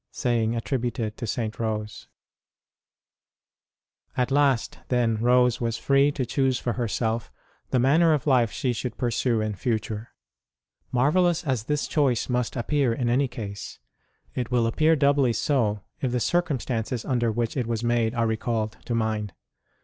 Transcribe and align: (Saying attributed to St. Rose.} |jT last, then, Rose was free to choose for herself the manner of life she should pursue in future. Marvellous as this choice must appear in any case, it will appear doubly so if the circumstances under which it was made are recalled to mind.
(Saying 0.09 0.55
attributed 0.55 1.15
to 1.17 1.27
St. 1.27 1.59
Rose.} 1.59 2.07
|jT 4.17 4.31
last, 4.31 4.79
then, 4.87 5.17
Rose 5.19 5.61
was 5.61 5.77
free 5.77 6.11
to 6.13 6.25
choose 6.25 6.57
for 6.57 6.73
herself 6.73 7.31
the 7.69 7.77
manner 7.77 8.11
of 8.11 8.25
life 8.25 8.49
she 8.51 8.73
should 8.73 8.97
pursue 8.97 9.41
in 9.41 9.53
future. 9.53 10.09
Marvellous 10.91 11.43
as 11.43 11.65
this 11.65 11.85
choice 11.87 12.29
must 12.29 12.55
appear 12.55 12.91
in 12.93 13.09
any 13.09 13.27
case, 13.27 13.77
it 14.33 14.49
will 14.49 14.65
appear 14.65 14.95
doubly 14.95 15.33
so 15.33 15.83
if 16.01 16.11
the 16.11 16.19
circumstances 16.19 17.05
under 17.05 17.31
which 17.31 17.55
it 17.55 17.67
was 17.67 17.83
made 17.83 18.15
are 18.15 18.25
recalled 18.25 18.77
to 18.85 18.95
mind. 18.95 19.33